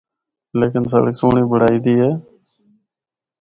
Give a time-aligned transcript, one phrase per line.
[0.59, 2.09] لیکن سڑک سہنڑی بنڑائی دی اے۔